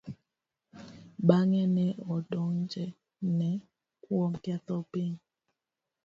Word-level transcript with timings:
Bang'e, 1.27 1.63
ne 1.75 1.85
odonjne 2.15 3.49
kuom 4.03 4.31
ketho 4.43 4.75
pinygi. 4.91 5.23